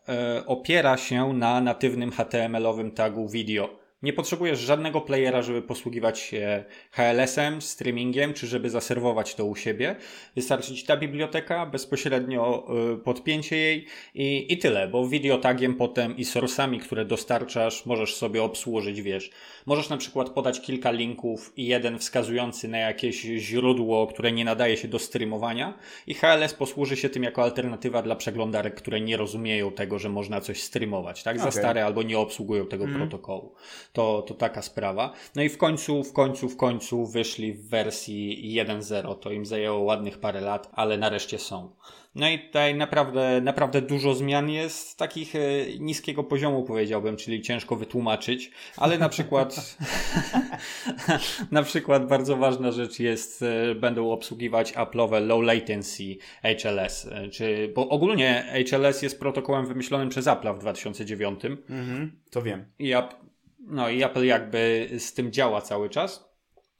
e, 0.09 0.45
opiera 0.45 0.97
się 0.97 1.33
na 1.33 1.61
natywnym 1.61 2.11
HTML-owym 2.11 2.91
tagu 2.91 3.27
video. 3.27 3.86
Nie 4.01 4.13
potrzebujesz 4.13 4.59
żadnego 4.59 5.01
playera, 5.01 5.41
żeby 5.41 5.61
posługiwać 5.61 6.19
się 6.19 6.65
HLS-em, 6.91 7.61
streamingiem, 7.61 8.33
czy 8.33 8.47
żeby 8.47 8.69
zaserwować 8.69 9.35
to 9.35 9.45
u 9.45 9.55
siebie. 9.55 9.95
Wystarczy 10.35 10.75
ci 10.75 10.85
ta 10.85 10.97
biblioteka, 10.97 11.65
bezpośrednio 11.65 12.67
y, 12.93 12.97
podpięcie 12.97 13.57
jej 13.57 13.85
i, 14.13 14.53
i 14.53 14.57
tyle, 14.57 14.87
bo 14.87 15.07
videotagiem 15.07 15.75
potem 15.75 16.17
i 16.17 16.23
source'ami, 16.23 16.79
które 16.79 17.05
dostarczasz, 17.05 17.85
możesz 17.85 18.15
sobie 18.15 18.43
obsłużyć, 18.43 19.01
wiesz. 19.01 19.31
Możesz 19.65 19.89
na 19.89 19.97
przykład 19.97 20.29
podać 20.29 20.61
kilka 20.61 20.91
linków 20.91 21.53
i 21.57 21.65
jeden 21.65 21.99
wskazujący 21.99 22.67
na 22.67 22.77
jakieś 22.77 23.21
źródło, 23.21 24.07
które 24.07 24.31
nie 24.31 24.45
nadaje 24.45 24.77
się 24.77 24.87
do 24.87 24.99
streamowania 24.99 25.77
i 26.07 26.13
HLS 26.13 26.53
posłuży 26.53 26.97
się 26.97 27.09
tym 27.09 27.23
jako 27.23 27.43
alternatywa 27.43 28.01
dla 28.01 28.15
przeglądarek, 28.15 28.75
które 28.75 29.01
nie 29.01 29.17
rozumieją 29.17 29.71
tego, 29.71 29.99
że 29.99 30.09
można 30.09 30.41
coś 30.41 30.61
streamować, 30.61 31.23
tak? 31.23 31.39
Za 31.39 31.51
stare 31.51 31.85
albo 31.85 32.03
nie 32.03 32.19
obsługują 32.19 32.67
tego 32.67 32.85
protokołu. 32.87 33.55
To, 33.97 34.21
to 34.21 34.33
taka 34.33 34.61
sprawa. 34.61 35.13
No 35.35 35.43
i 35.43 35.49
w 35.49 35.57
końcu, 35.57 36.03
w 36.03 36.13
końcu, 36.13 36.49
w 36.49 36.57
końcu 36.57 37.05
wyszli 37.05 37.53
w 37.53 37.69
wersji 37.69 38.53
1.0. 38.65 39.15
To 39.19 39.31
im 39.31 39.45
zajęło 39.45 39.79
ładnych 39.79 40.17
parę 40.19 40.41
lat, 40.41 40.69
ale 40.73 40.97
nareszcie 40.97 41.39
są. 41.39 41.71
No 42.15 42.29
i 42.29 42.39
tutaj 42.39 42.75
naprawdę, 42.75 43.41
naprawdę 43.41 43.81
dużo 43.81 44.13
zmian 44.13 44.49
jest 44.49 44.97
takich 44.97 45.35
e, 45.35 45.39
niskiego 45.79 46.23
poziomu 46.23 46.63
powiedziałbym, 46.63 47.15
czyli 47.15 47.41
ciężko 47.41 47.75
wytłumaczyć, 47.75 48.51
ale 48.77 48.97
na 48.97 49.09
przykład 49.09 49.77
na 51.51 51.63
przykład 51.63 52.07
bardzo 52.07 52.37
ważna 52.37 52.71
rzecz 52.71 52.99
jest, 52.99 53.41
e, 53.41 53.75
będą 53.75 54.11
obsługiwać 54.11 54.73
Apple'owe 54.73 55.27
low 55.27 55.43
latency 55.43 56.17
HLS, 56.41 57.05
e, 57.05 57.29
czy, 57.29 57.71
bo 57.75 57.89
ogólnie 57.89 58.53
HLS 58.69 59.01
jest 59.01 59.19
protokołem 59.19 59.65
wymyślonym 59.65 60.09
przez 60.09 60.25
Apple'a 60.25 60.55
w 60.55 60.59
2009 60.59 61.45
Mhm, 61.69 62.11
to 62.31 62.41
wiem. 62.41 62.65
i, 62.79 62.93
no, 63.67 63.89
i 63.89 64.03
Apple 64.03 64.25
jakby 64.25 64.89
z 64.99 65.13
tym 65.13 65.31
działa 65.31 65.61
cały 65.61 65.89
czas. 65.89 66.27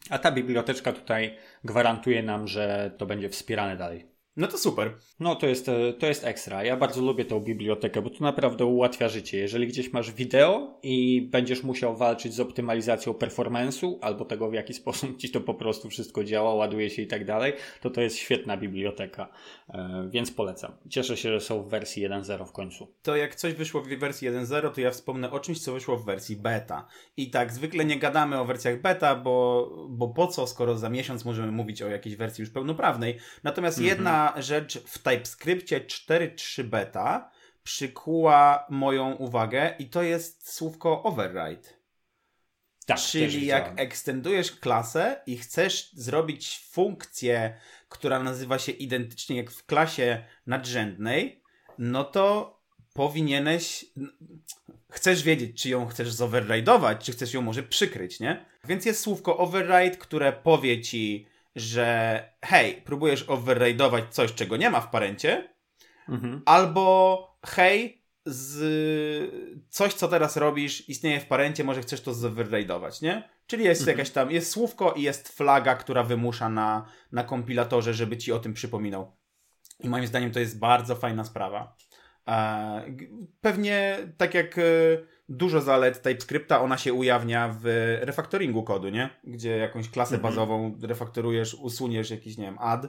A 0.09 0.19
ta 0.19 0.31
biblioteczka 0.31 0.93
tutaj 0.93 1.37
gwarantuje 1.63 2.23
nam, 2.23 2.47
że 2.47 2.91
to 2.97 3.05
będzie 3.05 3.29
wspierane 3.29 3.77
dalej. 3.77 4.16
No 4.37 4.47
to 4.47 4.57
super. 4.57 4.93
No 5.19 5.35
to 5.35 5.47
jest, 5.47 5.69
e, 5.69 5.93
to 5.93 6.07
jest 6.07 6.23
ekstra. 6.23 6.63
Ja 6.63 6.77
bardzo 6.77 7.01
lubię 7.01 7.25
tą 7.25 7.39
bibliotekę, 7.39 8.01
bo 8.01 8.09
to 8.09 8.23
naprawdę 8.23 8.65
ułatwia 8.65 9.09
życie. 9.09 9.37
Jeżeli 9.37 9.67
gdzieś 9.67 9.93
masz 9.93 10.11
wideo 10.11 10.79
i 10.83 11.21
będziesz 11.31 11.63
musiał 11.63 11.95
walczyć 11.95 12.33
z 12.33 12.39
optymalizacją 12.39 13.13
performance'u 13.13 13.97
albo 14.01 14.25
tego, 14.25 14.49
w 14.49 14.53
jaki 14.53 14.73
sposób 14.81 15.17
ci 15.17 15.29
to 15.29 15.41
po 15.41 15.53
prostu 15.53 15.89
wszystko 15.89 16.23
działa, 16.23 16.53
ładuje 16.53 16.89
się 16.89 17.01
i 17.01 17.07
tak 17.07 17.25
dalej, 17.25 17.53
to 17.81 17.89
to 17.89 18.01
jest 18.01 18.15
świetna 18.15 18.57
biblioteka. 18.57 19.29
E, 19.69 20.07
Więc 20.11 20.31
polecam. 20.31 20.71
Cieszę 20.89 21.17
się, 21.17 21.31
że 21.31 21.41
są 21.41 21.63
w 21.63 21.69
wersji 21.69 22.09
1.0 22.09 22.45
w 22.45 22.51
końcu. 22.51 22.87
To 23.03 23.15
jak 23.15 23.35
coś 23.35 23.53
wyszło 23.53 23.81
w 23.81 23.87
wersji 23.87 24.29
1.0, 24.29 24.71
to 24.71 24.81
ja 24.81 24.91
wspomnę 24.91 25.31
o 25.31 25.39
czymś, 25.39 25.59
co 25.59 25.73
wyszło 25.73 25.97
w 25.97 26.05
wersji 26.05 26.35
beta. 26.35 26.87
I 27.17 27.29
tak, 27.29 27.53
zwykle 27.53 27.85
nie 27.85 27.99
gadamy 27.99 28.39
o 28.39 28.45
wersjach 28.45 28.81
beta, 28.81 29.15
bo, 29.15 29.69
bo 29.89 30.07
po 30.07 30.27
co, 30.27 30.47
skoro 30.47 30.77
za 30.77 30.89
miesiąc 30.89 31.25
możemy 31.25 31.51
mówić 31.51 31.81
o 31.81 31.87
jakiejś 31.87 32.15
wersji 32.15 32.41
już 32.41 32.49
pełnoprawnej. 32.49 33.17
Natomiast 33.43 33.81
jedna 33.81 34.26
rzecz 34.37 34.79
w 34.79 34.99
TypeScriptie 34.99 35.81
4.3 35.81 36.63
beta 36.63 37.31
przykuła 37.63 38.65
moją 38.69 39.13
uwagę 39.13 39.75
i 39.79 39.89
to 39.89 40.03
jest 40.03 40.53
słówko 40.53 41.03
override. 41.03 41.69
Tak, 42.85 42.99
Czyli 42.99 43.45
jak 43.45 43.73
ekstendujesz 43.79 44.51
klasę 44.51 45.21
i 45.25 45.37
chcesz 45.37 45.93
zrobić 45.93 46.59
funkcję, 46.71 47.59
która 47.89 48.23
nazywa 48.23 48.59
się 48.59 48.71
identycznie 48.71 49.37
jak 49.37 49.51
w 49.51 49.65
klasie 49.65 50.23
nadrzędnej, 50.45 51.43
no 51.77 52.03
to 52.03 52.57
powinieneś. 52.93 53.85
Chcesz 54.91 55.23
wiedzieć, 55.23 55.61
czy 55.61 55.69
ją 55.69 55.85
chcesz 55.85 56.09
zoverride'ować, 56.09 56.97
czy 56.97 57.11
chcesz 57.11 57.33
ją 57.33 57.41
może 57.41 57.63
przykryć, 57.63 58.19
nie? 58.19 58.45
Więc 58.63 58.85
jest 58.85 59.01
słówko 59.01 59.37
override, 59.37 59.97
które 59.97 60.33
powie 60.33 60.81
ci, 60.81 61.27
że 61.57 62.23
hej, 62.45 62.81
próbujesz 62.81 63.25
override'ować 63.27 64.01
coś, 64.09 64.33
czego 64.33 64.57
nie 64.57 64.69
ma 64.69 64.81
w 64.81 64.89
parencie, 64.89 65.53
Mhm. 66.09 66.41
albo 66.45 67.37
hej, 67.45 68.03
z 68.25 69.33
coś, 69.69 69.93
co 69.93 70.07
teraz 70.07 70.37
robisz, 70.37 70.89
istnieje 70.89 71.19
w 71.19 71.25
parencie, 71.25 71.63
może 71.63 71.81
chcesz 71.81 72.01
to 72.01 72.11
zoverride'ować, 72.11 73.01
nie? 73.01 73.29
Czyli 73.47 73.63
jest 73.65 73.87
jakaś 73.87 74.09
tam, 74.09 74.31
jest 74.31 74.51
słówko 74.51 74.93
i 74.93 75.01
jest 75.01 75.29
flaga, 75.29 75.75
która 75.75 76.03
wymusza 76.03 76.49
na, 76.49 76.85
na 77.11 77.23
kompilatorze, 77.23 77.93
żeby 77.93 78.17
ci 78.17 78.31
o 78.31 78.39
tym 78.39 78.53
przypominał. 78.53 79.15
I 79.79 79.89
moim 79.89 80.07
zdaniem 80.07 80.31
to 80.31 80.39
jest 80.39 80.59
bardzo 80.59 80.95
fajna 80.95 81.25
sprawa. 81.25 81.75
E, 82.27 82.95
Pewnie 83.41 83.97
tak 84.17 84.33
jak 84.33 84.57
e, 84.57 84.61
dużo 85.29 85.61
zalet 85.61 86.01
TypeScripta, 86.01 86.61
ona 86.61 86.77
się 86.77 86.93
ujawnia 86.93 87.55
w 87.61 87.65
refaktoringu 88.01 88.63
kodu, 88.63 88.89
nie? 88.89 89.09
Gdzie 89.23 89.57
jakąś 89.57 89.89
klasę 89.89 90.15
Mhm. 90.15 90.33
bazową 90.33 90.79
refaktorujesz, 90.81 91.53
usuniesz 91.53 92.09
jakiś, 92.09 92.37
nie 92.37 92.45
wiem, 92.45 92.57
add, 92.59 92.85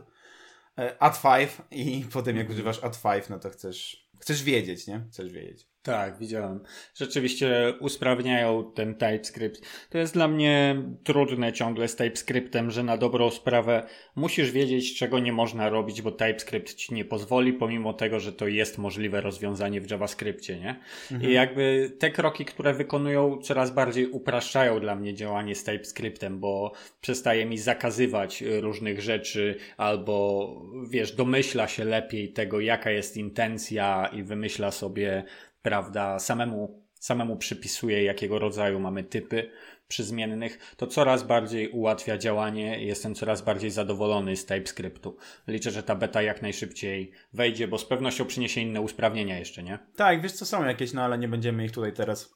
e, 0.79 1.03
add 1.03 1.23
5 1.23 1.51
i 1.71 2.05
potem 2.13 2.37
jak 2.37 2.51
używasz 2.51 2.85
add 2.85 3.03
5, 3.03 3.29
no 3.29 3.39
to 3.39 3.51
chcesz, 3.51 4.09
chcesz 4.21 4.43
wiedzieć, 4.43 4.87
nie? 4.87 5.07
Chcesz 5.11 5.33
wiedzieć. 5.33 5.68
Tak, 5.83 6.19
widziałem. 6.19 6.61
Rzeczywiście 6.95 7.75
usprawniają 7.81 8.73
ten 8.75 8.95
TypeScript. 8.95 9.63
To 9.91 9.99
jest 9.99 10.15
dla 10.15 10.29
mnie 10.29 10.83
trudne 11.05 11.53
ciągle 11.53 11.89
z 11.89 11.97
TypeScriptem, 11.97 12.71
że 12.71 12.83
na 12.83 12.97
dobrą 12.97 13.31
sprawę 13.31 13.87
musisz 14.17 14.51
wiedzieć, 14.51 14.99
czego 14.99 15.19
nie 15.19 15.33
można 15.33 15.69
robić, 15.69 16.03
bo 16.03 16.11
TypeScript 16.11 16.75
ci 16.75 16.95
nie 16.95 17.05
pozwoli, 17.05 17.53
pomimo 17.53 17.93
tego, 17.93 18.21
że 18.21 18.33
to 18.33 18.47
jest 18.47 18.79
możliwe 18.79 19.21
rozwiązanie 19.21 19.81
w 19.81 19.91
JavaScriptie, 19.91 20.57
nie? 20.57 20.81
I 21.29 21.33
jakby 21.33 21.93
te 21.99 22.11
kroki, 22.11 22.45
które 22.45 22.75
wykonują, 22.75 23.39
coraz 23.43 23.71
bardziej 23.71 24.07
upraszczają 24.07 24.81
dla 24.81 24.95
mnie 24.95 25.15
działanie 25.15 25.55
z 25.55 25.65
TypeScriptem, 25.65 26.41
bo 26.41 26.73
przestaje 27.01 27.47
mi 27.47 27.59
zakazywać 27.59 28.43
y, 28.43 28.61
różnych 28.61 29.01
rzeczy, 29.01 29.57
albo 29.77 30.49
wiesz, 30.91 31.13
domyśla 31.13 31.69
się 31.69 31.85
lepiej 31.85 32.33
tego, 32.33 32.61
jaka 32.61 32.91
jest 32.91 33.17
intencja 33.17 34.11
i 34.13 34.23
wymyśla 34.23 34.71
sobie, 34.71 35.25
prawda, 35.63 36.19
samemu, 36.19 36.83
samemu 36.95 37.37
przypisuje, 37.37 38.03
jakiego 38.03 38.39
rodzaju 38.39 38.81
mamy 38.81 39.05
typy 39.05 39.51
przyzmiennych, 39.89 40.75
to 40.77 40.87
coraz 40.87 41.23
bardziej 41.23 41.69
ułatwia 41.69 42.19
działanie 42.19 42.83
i 42.83 42.87
jestem 42.87 43.15
coraz 43.15 43.43
bardziej 43.43 43.71
zadowolony 43.71 44.37
z 44.37 44.47
TypeScriptu. 44.47 45.17
Liczę, 45.47 45.71
że 45.71 45.83
ta 45.83 45.95
beta 45.95 46.23
jak 46.23 46.43
najszybciej 46.43 47.13
wejdzie, 47.33 47.69
bo 47.69 47.79
z 47.79 47.85
pewnością 47.85 48.25
przyniesie 48.25 48.61
inne 48.61 48.81
usprawnienia 48.81 49.39
jeszcze, 49.39 49.63
nie? 49.63 49.79
Tak, 49.97 50.23
wiesz 50.23 50.33
co, 50.33 50.47
są 50.47 50.65
jakieś, 50.65 50.93
no 50.93 51.03
ale 51.03 51.19
nie 51.19 51.29
będziemy 51.29 51.65
ich 51.65 51.73
tutaj 51.73 51.93
teraz 51.93 52.35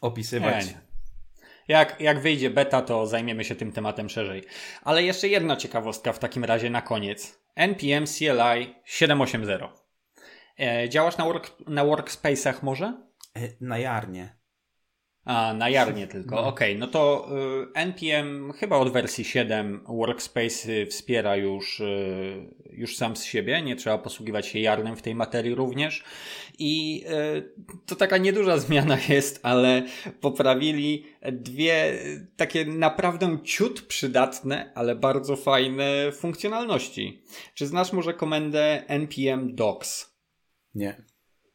opisywać. 0.00 0.66
Nie, 0.66 0.72
nie. 0.72 0.80
Jak, 1.68 2.00
jak 2.00 2.20
wyjdzie 2.20 2.50
beta, 2.50 2.82
to 2.82 3.06
zajmiemy 3.06 3.44
się 3.44 3.54
tym 3.54 3.72
tematem 3.72 4.08
szerzej. 4.08 4.42
Ale 4.82 5.02
jeszcze 5.02 5.28
jedna 5.28 5.56
ciekawostka 5.56 6.12
w 6.12 6.18
takim 6.18 6.44
razie 6.44 6.70
na 6.70 6.82
koniec. 6.82 7.40
NPM 7.54 8.06
CLI 8.06 8.74
780. 8.84 9.83
E, 10.60 10.88
działasz 10.88 11.18
na, 11.18 11.24
work, 11.24 11.52
na 11.66 11.84
workspace'ach 11.84 12.62
może? 12.62 12.86
E, 13.34 13.48
Na 13.60 13.78
jarnie. 13.78 14.44
A, 15.24 15.54
na 15.54 15.68
Jarnie 15.68 16.06
tylko. 16.06 16.46
Okej, 16.46 16.78
no 16.78 16.86
to 16.86 17.28
y, 17.72 17.78
NPM 17.78 18.52
chyba 18.52 18.76
od 18.76 18.92
wersji 18.92 19.24
7 19.24 19.84
Workspace 19.88 20.86
wspiera 20.86 21.36
już, 21.36 21.80
y, 21.80 22.54
już 22.70 22.96
sam 22.96 23.16
z 23.16 23.24
siebie. 23.24 23.62
Nie 23.62 23.76
trzeba 23.76 23.98
posługiwać 23.98 24.46
się 24.46 24.58
Jarnem 24.58 24.96
w 24.96 25.02
tej 25.02 25.14
materii 25.14 25.54
również. 25.54 26.04
I 26.58 27.04
y, 27.36 27.52
to 27.86 27.96
taka 27.96 28.16
nieduża 28.18 28.58
zmiana 28.68 28.98
jest, 29.08 29.40
ale 29.42 29.82
poprawili 30.20 31.06
dwie 31.32 31.92
y, 31.92 32.26
takie 32.36 32.64
naprawdę 32.64 33.38
ciut 33.44 33.82
przydatne, 33.82 34.72
ale 34.74 34.94
bardzo 34.94 35.36
fajne 35.36 36.12
funkcjonalności. 36.12 37.22
Czy 37.54 37.66
znasz 37.66 37.92
może 37.92 38.14
komendę 38.14 38.82
npm 38.88 39.54
docs 39.54 40.13
Nie. 40.74 41.02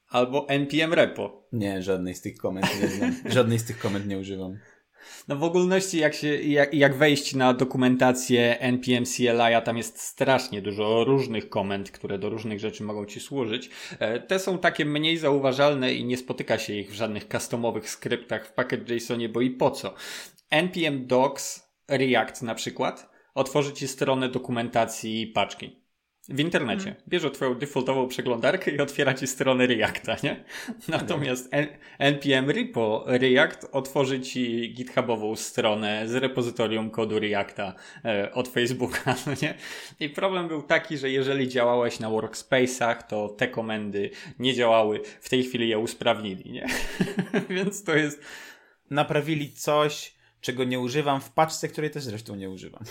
albo 0.09 0.49
npm 0.49 0.93
repo? 0.93 1.47
Nie, 1.51 1.81
żadnej 1.81 2.15
z 2.15 2.21
tych 2.21 2.37
komend 2.37 2.81
nie 2.81 2.87
znam. 2.87 3.15
Żadnej 3.35 3.59
z 3.59 3.65
tych 3.65 3.79
komend 3.79 4.07
nie 4.07 4.17
używam. 4.17 4.57
No 5.27 5.35
w 5.35 5.43
ogólności 5.43 5.97
jak, 5.97 6.13
się, 6.13 6.35
jak, 6.35 6.73
jak 6.73 6.95
wejść 6.95 7.35
na 7.35 7.53
dokumentację 7.53 8.59
NPM 8.59 9.05
CLI, 9.05 9.53
a 9.55 9.61
tam 9.61 9.77
jest 9.77 9.99
strasznie 10.01 10.61
dużo 10.61 11.03
różnych 11.03 11.49
komend, 11.49 11.91
które 11.91 12.19
do 12.19 12.29
różnych 12.29 12.59
rzeczy 12.59 12.83
mogą 12.83 13.05
Ci 13.05 13.19
służyć. 13.19 13.69
E, 13.99 14.19
Te 14.19 14.39
są 14.39 14.57
takie 14.57 14.85
mniej 14.85 15.17
zauważalne 15.17 15.93
i 15.93 16.05
nie 16.05 16.17
spotyka 16.17 16.57
się 16.57 16.73
ich 16.73 16.91
w 16.91 16.93
żadnych 16.93 17.27
customowych 17.27 17.89
skryptach 17.89 18.47
w 18.47 18.53
package.jsonie, 18.53 19.29
bo 19.29 19.41
i 19.41 19.49
po 19.49 19.71
co? 19.71 19.93
NPM 20.49 21.07
docs 21.07 21.69
React 21.87 22.41
na 22.41 22.55
przykład 22.55 23.09
otworzy 23.33 23.73
Ci 23.73 23.87
stronę 23.87 24.29
dokumentacji 24.29 25.27
paczki. 25.27 25.79
W 26.29 26.39
internecie. 26.39 26.95
Bierze 27.07 27.31
twoją 27.31 27.55
defaultową 27.55 28.07
przeglądarkę 28.07 28.71
i 28.71 28.79
otwiera 28.79 29.13
ci 29.13 29.27
stronę 29.27 29.67
Reacta, 29.67 30.15
nie? 30.23 30.43
Natomiast 30.87 31.49
N- 31.51 31.67
npm 31.99 32.49
repo 32.49 33.03
React 33.07 33.67
otworzy 33.71 34.19
ci 34.19 34.73
githubową 34.73 35.35
stronę 35.35 36.07
z 36.07 36.15
repozytorium 36.15 36.89
kodu 36.89 37.19
Reacta 37.19 37.73
e, 38.05 38.31
od 38.33 38.47
Facebooka, 38.47 39.15
no 39.27 39.33
nie? 39.41 39.53
I 39.99 40.09
problem 40.09 40.47
był 40.47 40.61
taki, 40.61 40.97
że 40.97 41.09
jeżeli 41.09 41.47
działałeś 41.47 41.99
na 41.99 42.09
workspace'ach, 42.09 43.03
to 43.03 43.29
te 43.29 43.47
komendy 43.47 44.09
nie 44.39 44.53
działały. 44.53 45.01
W 45.21 45.29
tej 45.29 45.43
chwili 45.43 45.69
je 45.69 45.79
usprawnili, 45.79 46.51
nie? 46.51 46.67
Więc 47.55 47.83
to 47.83 47.95
jest 47.95 48.21
Naprawili 48.89 49.51
coś, 49.51 50.13
czego 50.41 50.63
nie 50.63 50.79
używam 50.79 51.21
w 51.21 51.31
paczce, 51.31 51.67
której 51.67 51.91
też 51.91 52.03
zresztą 52.03 52.35
nie 52.35 52.49
używam. 52.49 52.83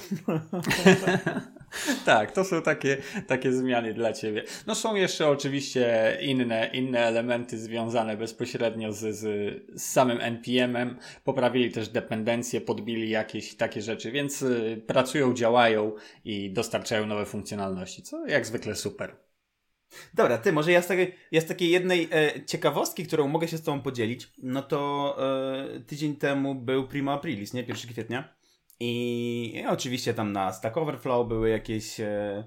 tak, 2.04 2.32
to 2.32 2.44
są 2.44 2.62
takie, 2.62 2.96
takie 3.26 3.52
zmiany 3.52 3.94
dla 3.94 4.12
ciebie. 4.12 4.44
No 4.66 4.74
są 4.74 4.94
jeszcze 4.94 5.28
oczywiście 5.28 6.18
inne, 6.22 6.70
inne 6.72 7.00
elementy 7.00 7.58
związane 7.58 8.16
bezpośrednio 8.16 8.92
z, 8.92 9.16
z, 9.16 9.22
z 9.80 9.82
samym 9.82 10.20
NPM-em. 10.20 10.98
Poprawili 11.24 11.70
też 11.70 11.88
dependencje, 11.88 12.60
podbili 12.60 13.10
jakieś 13.10 13.54
takie 13.56 13.82
rzeczy, 13.82 14.10
więc 14.12 14.42
y, 14.42 14.82
pracują, 14.86 15.34
działają 15.34 15.92
i 16.24 16.50
dostarczają 16.50 17.06
nowe 17.06 17.26
funkcjonalności, 17.26 18.02
co 18.02 18.26
jak 18.26 18.46
zwykle 18.46 18.74
super. 18.74 19.27
Dobra, 20.14 20.38
ty, 20.38 20.52
może 20.52 20.72
ja 20.72 20.82
z 20.82 20.86
takiej, 20.86 21.14
ja 21.32 21.40
z 21.40 21.46
takiej 21.46 21.70
jednej 21.70 22.08
e, 22.12 22.44
ciekawostki, 22.44 23.06
którą 23.06 23.28
mogę 23.28 23.48
się 23.48 23.56
z 23.56 23.62
tobą 23.62 23.82
podzielić, 23.82 24.32
no 24.42 24.62
to 24.62 25.16
e, 25.76 25.80
tydzień 25.80 26.16
temu 26.16 26.54
był 26.54 26.88
Primo 26.88 27.12
Aprilis, 27.12 27.52
nie? 27.52 27.60
1 27.60 27.76
kwietnia. 27.76 28.34
I, 28.80 29.52
i 29.56 29.66
oczywiście 29.66 30.14
tam 30.14 30.32
na 30.32 30.52
Stack 30.52 30.76
Overflow 30.76 31.28
były 31.28 31.48
jakieś 31.48 32.00
e, 32.00 32.44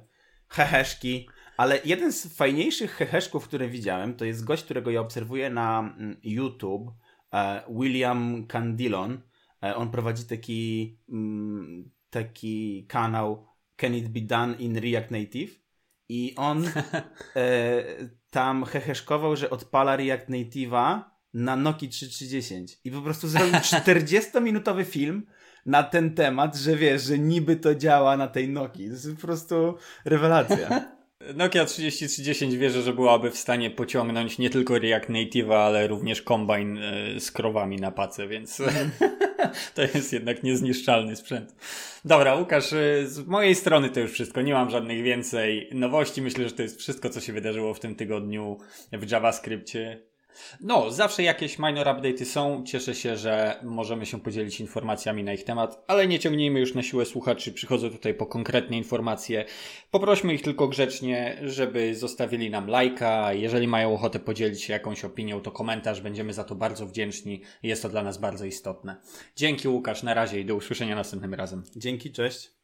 heheszki, 0.48 1.30
ale 1.58 1.80
jeden 1.86 2.12
z 2.12 2.36
fajniejszych 2.36 2.92
heheszków, 2.92 3.48
które 3.48 3.68
widziałem, 3.68 4.14
to 4.14 4.26
jest 4.26 4.44
gość, 4.44 4.64
którego 4.64 4.92
ja 4.92 5.02
obserwuję 5.02 5.50
na 5.50 5.80
mm, 5.80 6.18
YouTube, 6.24 6.92
e, 7.34 7.62
William 7.70 8.48
Candilon. 8.48 9.22
E, 9.64 9.76
on 9.76 9.92
prowadzi 9.92 10.26
taki, 10.26 10.98
mm, 11.10 11.92
taki 12.10 12.86
kanał 12.88 13.48
Can 13.78 13.96
It 13.96 14.08
Be 14.08 14.22
Done 14.22 14.56
in 14.56 14.78
React 14.78 15.12
Native 15.12 15.62
i 16.12 16.36
on 16.36 16.66
e, 17.36 17.84
tam 18.30 18.66
heheszkował, 18.66 19.36
że 19.36 19.50
odpala 19.50 19.96
React 19.96 20.30
Native'a 20.30 21.02
na 21.34 21.56
Noki 21.56 21.90
3310 21.90 22.80
i 22.84 22.92
po 22.92 23.02
prostu 23.02 23.28
zrobił 23.28 23.54
40-minutowy 23.76 24.86
film 24.86 25.26
na 25.66 25.84
ten 25.84 26.16
temat, 26.16 26.56
że 26.56 26.76
wiesz, 26.76 27.04
że 27.04 27.20
niby 27.20 27.56
to 27.56 27.76
działa 27.76 28.18
na 28.18 28.28
tej 28.28 28.50
Noki. 28.50 28.86
To 28.86 28.94
jest 28.94 29.16
po 29.16 29.22
prostu 29.22 29.78
rewelacja. 30.06 30.70
Nokia 31.36 31.66
3310 31.66 32.56
wierzę, 32.56 32.82
że 32.82 32.94
byłaby 32.94 33.32
w 33.32 33.38
stanie 33.38 33.70
pociągnąć 33.70 34.38
nie 34.38 34.50
tylko 34.50 34.80
React 34.80 35.10
Native'a, 35.10 35.56
ale 35.56 35.88
również 35.88 36.22
Combine 36.22 36.78
e, 36.78 37.20
z 37.20 37.32
krowami 37.32 37.78
na 37.78 37.92
pace, 37.92 38.28
więc 38.28 38.62
to 39.76 39.82
jest 39.82 40.14
jednak 40.14 40.44
niezniszczalny 40.44 41.16
sprzęt. 41.16 41.56
Dobra, 42.06 42.36
Łukasz, 42.36 42.74
e, 42.74 43.08
z 43.08 43.28
mojej 43.28 43.56
strony 43.56 43.90
to 43.90 44.00
już 44.00 44.12
wszystko. 44.12 44.42
Nie 44.42 44.54
mam 44.54 44.70
żadnych 44.70 45.04
więcej 45.04 45.70
nowości. 45.72 46.22
Myślę, 46.22 46.50
że 46.50 46.56
to 46.56 46.62
jest 46.62 46.80
wszystko, 46.80 47.10
co 47.10 47.22
się 47.22 47.34
wydarzyło 47.34 47.74
w 47.74 47.80
tym 47.80 47.96
tygodniu 47.96 48.58
w 48.92 49.12
JavaScriptie. 49.12 50.11
No, 50.62 50.92
zawsze 50.92 51.24
jakieś 51.24 51.60
minor 51.60 51.88
update'y 51.88 52.26
są. 52.26 52.64
Cieszę 52.66 52.96
się, 52.96 53.18
że 53.18 53.60
możemy 53.64 54.06
się 54.06 54.22
podzielić 54.22 54.60
informacjami 54.60 55.24
na 55.24 55.34
ich 55.34 55.44
temat, 55.44 55.84
ale 55.88 56.08
nie 56.08 56.20
ciągnijmy 56.20 56.60
już 56.60 56.76
na 56.76 56.84
siłę 56.84 57.06
słuchaczy. 57.06 57.52
Przychodzę 57.52 57.90
tutaj 57.90 58.14
po 58.14 58.26
konkretne 58.26 58.78
informacje. 58.78 59.46
Poprośmy 59.92 60.34
ich 60.34 60.42
tylko 60.42 60.68
grzecznie, 60.68 61.38
żeby 61.44 61.96
zostawili 61.96 62.50
nam 62.50 62.68
lajka. 62.68 63.34
Jeżeli 63.34 63.68
mają 63.68 63.94
ochotę 63.94 64.20
podzielić 64.20 64.62
się 64.64 64.74
jakąś 64.74 65.06
opinią, 65.06 65.42
to 65.42 65.52
komentarz. 65.52 66.02
Będziemy 66.02 66.34
za 66.34 66.44
to 66.44 66.56
bardzo 66.56 66.86
wdzięczni. 66.86 67.42
Jest 67.64 67.82
to 67.82 67.90
dla 67.90 68.04
nas 68.04 68.18
bardzo 68.18 68.46
istotne. 68.46 68.96
Dzięki 69.36 69.68
Łukasz, 69.68 70.04
na 70.04 70.14
razie 70.14 70.40
i 70.40 70.46
do 70.46 70.56
usłyszenia 70.56 70.96
następnym 70.96 71.34
razem. 71.34 71.64
Dzięki, 71.76 72.12
cześć. 72.12 72.52